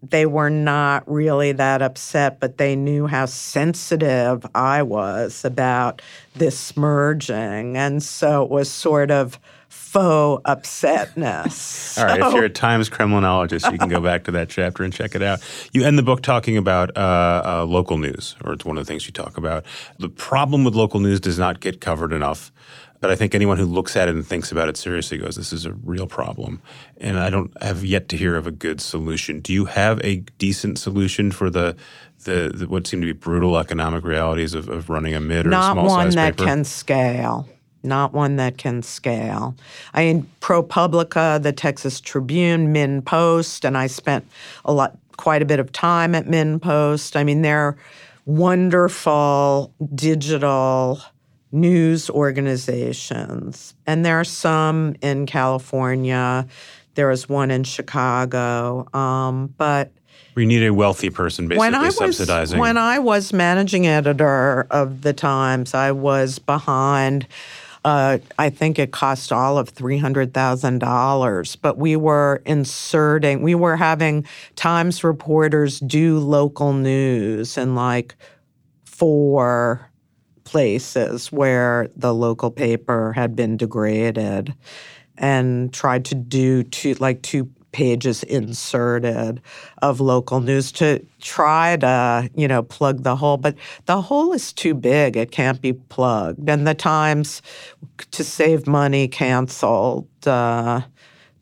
[0.04, 6.02] they were not really that upset, but they knew how sensitive I was about
[6.36, 7.76] this merging.
[7.76, 9.40] And so it was sort of
[9.70, 11.98] faux upsetness.
[11.98, 14.94] All right, if you're a Times Kremlinologist, you can go back to that chapter and
[14.94, 15.40] check it out.
[15.74, 18.88] You end the book talking about uh, uh, local news, or it's one of the
[18.88, 19.66] things you talk about.
[19.98, 22.52] The problem with local news does not get covered enough.
[23.00, 25.54] But I think anyone who looks at it and thinks about it seriously goes, "This
[25.54, 26.62] is a real problem,"
[26.98, 29.40] and I don't have yet to hear of a good solution.
[29.40, 31.76] Do you have a decent solution for the
[32.24, 35.50] the, the what seem to be brutal economic realities of, of running a mid or
[35.50, 36.46] not small one that paper?
[36.46, 37.48] can scale.
[37.84, 39.56] Not one that can scale.
[39.94, 44.28] I mean, ProPublica, the Texas Tribune, MinnPost, and I spent
[44.66, 47.16] a lot, quite a bit of time at MinnPost.
[47.16, 47.78] I mean, they're
[48.26, 51.02] wonderful digital
[51.60, 56.48] news organizations, and there are some in California.
[56.96, 59.92] There is one in Chicago, um, but
[60.36, 65.02] We need a wealthy person basically when I was when I was managing editor of
[65.02, 67.28] the Times, I was behind.
[67.86, 73.44] Uh, I think it cost all of three hundred thousand dollars, but we were inserting.
[73.44, 78.16] We were having Times reporters do local news in like
[78.86, 79.90] four
[80.48, 84.54] places where the local paper had been degraded
[85.18, 89.42] and tried to do two like two pages inserted
[89.82, 93.36] of local news to try to you know plug the hole.
[93.36, 93.56] But
[93.88, 95.18] the hole is too big.
[95.18, 96.50] It can't be plugged.
[96.50, 97.42] And the times
[98.12, 100.80] to save money canceled uh,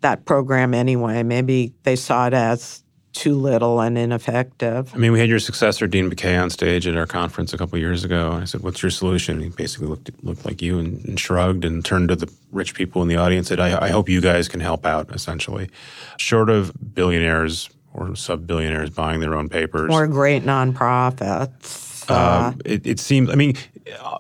[0.02, 1.22] that program anyway.
[1.22, 2.84] Maybe they saw it as
[3.16, 6.98] too little and ineffective I mean, we had your successor, Dean Baquet, on stage at
[6.98, 8.34] our conference a couple years ago.
[8.34, 9.36] And I said, What's your solution?
[9.36, 12.74] And he basically looked, looked like you and, and shrugged and turned to the rich
[12.76, 15.70] people in the audience and said, I, I hope you guys can help out, essentially.
[16.18, 19.90] Short of billionaires or sub billionaires buying their own papers.
[19.92, 23.56] or great nonprofits uh, Um, it, it seems, I mean,
[24.02, 24.18] uh,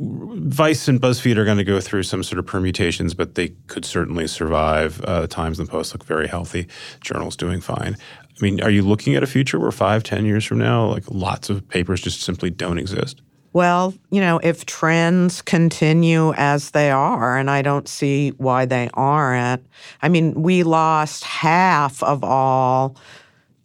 [0.00, 3.84] Vice and BuzzFeed are going to go through some sort of permutations, but they could
[3.84, 5.00] certainly survive.
[5.02, 6.68] Uh, the Times and the Post look very healthy.
[7.00, 7.96] Journal's doing fine.
[8.38, 11.04] I mean, are you looking at a future where five, ten years from now, like
[11.10, 13.20] lots of papers just simply don't exist?
[13.52, 18.90] Well, you know, if trends continue as they are, and I don't see why they
[18.94, 19.66] aren't,
[20.02, 22.96] I mean, we lost half of all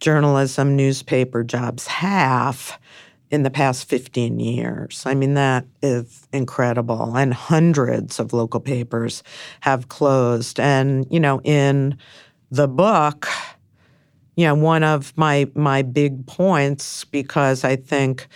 [0.00, 2.78] journalism newspaper jobs, half
[3.30, 5.02] in the past 15 years.
[5.06, 7.16] I mean, that is incredible.
[7.16, 9.22] And hundreds of local papers
[9.60, 10.58] have closed.
[10.58, 11.98] And, you know, in
[12.50, 13.28] the book,
[14.36, 18.28] you know, one of my my big points because I think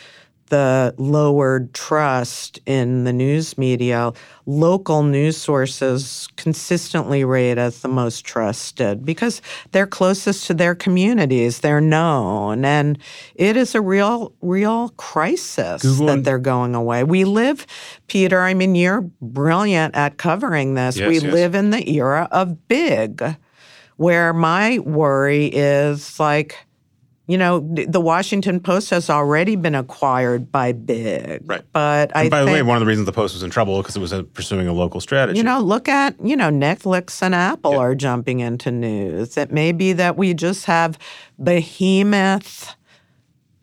[0.48, 4.12] the lowered trust in the news media,
[4.46, 9.42] local news sources consistently rate as the most trusted because
[9.72, 12.98] they're closest to their communities, they're known, and
[13.34, 17.04] it is a real, real crisis Google that they're going away.
[17.04, 17.66] We live,
[18.06, 18.40] Peter.
[18.40, 20.96] I mean, you're brilliant at covering this.
[20.96, 21.24] Yes, we yes.
[21.24, 23.36] live in the era of big
[23.98, 26.56] where my worry is like
[27.28, 31.42] you know, the Washington Post has already been acquired by Big.
[31.44, 31.62] Right.
[31.74, 33.82] But and I by the way, one of the reasons the Post was in trouble
[33.82, 35.36] because it was uh, pursuing a local strategy.
[35.36, 37.78] you know, look at, you know, Netflix and Apple Yeah.
[37.80, 39.36] are jumping into news.
[39.36, 40.98] It may be that we just have
[41.38, 42.74] behemoth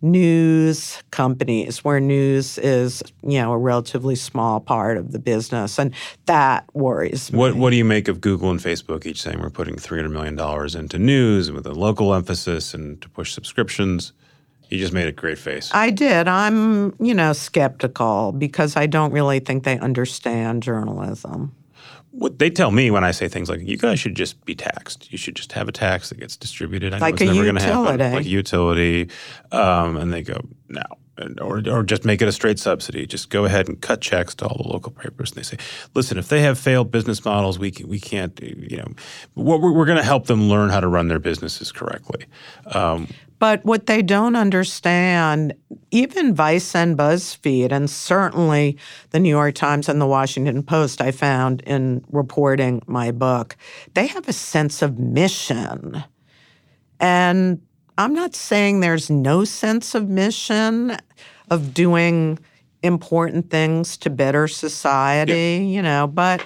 [0.02, 5.80] news companies where news is, you know, a relatively small part of the business.
[5.80, 5.94] And
[6.26, 7.40] that worries me.
[7.40, 10.12] What What do you make of Google and Facebook each saying we're putting three hundred
[10.12, 14.14] million dollars into news with a local emphasis and to push subscriptions?
[14.70, 15.70] You just made a great face.
[15.74, 16.28] I did.
[16.28, 21.56] I'm, you know, skeptical because I don't really think they understand journalism.
[22.18, 25.12] What they tell me when I say things like, "You guys should just be taxed.
[25.12, 27.44] You should just have a tax that gets distributed." I know Like it's a never
[27.44, 29.10] going to happen, like utility,
[29.52, 30.40] um, and they go
[30.70, 30.84] no,
[31.18, 33.06] and, or or just make it a straight subsidy.
[33.06, 35.32] Just go ahead and cut checks to all the local papers.
[35.32, 35.58] And they say,
[35.94, 38.94] "Listen, if they have failed business models, we can, we can't, you know,
[39.36, 42.26] we're, we're going to help them learn how to run their businesses correctly."
[42.68, 43.08] Um,
[43.38, 45.54] But what they don't understand,
[45.92, 48.78] even Vice and BuzzFeed, and certainly
[49.10, 53.58] the New York Times and the Washington Post, I found in reporting my book,
[53.94, 56.04] they have a sense of mission.
[57.00, 57.62] And
[57.98, 60.98] I'm not saying there's no sense of mission
[61.50, 62.40] of doing
[62.84, 66.42] important things to better society, you know, but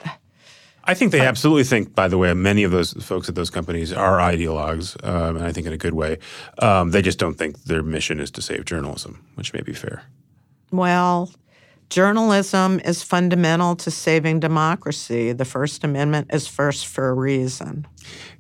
[0.89, 3.93] I think they absolutely think, by the way, many of those folks at those companies
[3.93, 6.17] are ideologues, um, and I think in a good way.
[6.57, 10.01] Um, they just don't think their mission is to save journalism, which may be fair.
[10.71, 11.31] Well,
[11.91, 15.31] journalism is fundamental to saving democracy.
[15.31, 17.85] The First Amendment is first for a reason.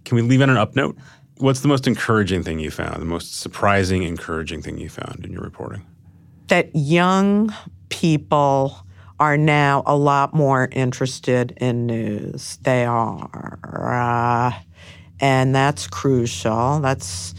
[0.03, 0.97] Can we leave on an up note?
[1.37, 2.99] What's the most encouraging thing you found?
[2.99, 5.85] The most surprising, encouraging thing you found in your reporting?
[6.47, 7.53] That young
[7.89, 8.87] people
[9.19, 12.57] are now a lot more interested in news.
[12.61, 13.59] They are.
[13.63, 14.57] Uh,
[15.19, 16.79] and that's crucial.
[16.79, 17.35] That's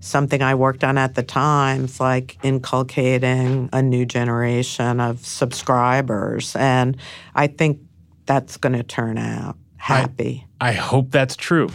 [0.00, 6.56] something I worked on at the Times, like inculcating a new generation of subscribers.
[6.56, 6.96] And
[7.34, 7.80] I think
[8.24, 10.46] that's going to turn out happy.
[10.60, 11.68] I hope that's true.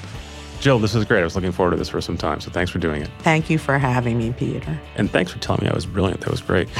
[0.64, 1.20] Jill, this is great.
[1.20, 3.10] I was looking forward to this for some time, so thanks for doing it.
[3.20, 4.80] Thank you for having me, Peter.
[4.96, 6.22] And thanks for telling me I was brilliant.
[6.22, 6.70] That was great.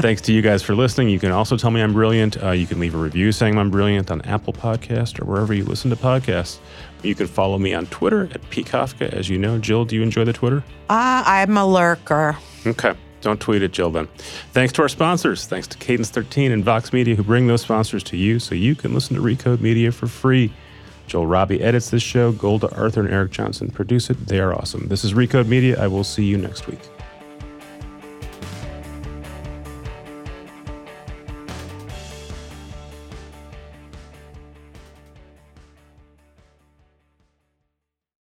[0.00, 1.10] thanks to you guys for listening.
[1.10, 2.42] You can also tell me I'm brilliant.
[2.42, 5.66] Uh, you can leave a review saying I'm brilliant on Apple Podcast or wherever you
[5.66, 6.60] listen to podcasts.
[7.02, 9.12] You can follow me on Twitter at pkafka.
[9.12, 10.64] As you know, Jill, do you enjoy the Twitter?
[10.88, 12.38] Ah, I'm a lurker.
[12.66, 12.94] Okay.
[13.20, 14.08] Don't tweet at Jill then.
[14.52, 15.46] Thanks to our sponsors.
[15.46, 18.74] Thanks to Cadence 13 and Vox Media who bring those sponsors to you so you
[18.74, 20.50] can listen to Recode Media for free.
[21.10, 22.30] Joel Robbie edits this show.
[22.30, 24.28] Golda Arthur and Eric Johnson produce it.
[24.28, 24.86] They are awesome.
[24.86, 25.82] This is Recode Media.
[25.82, 26.78] I will see you next week.